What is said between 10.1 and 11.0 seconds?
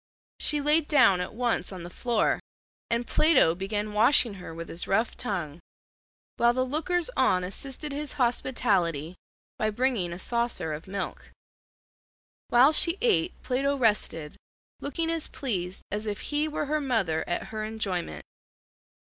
a saucer of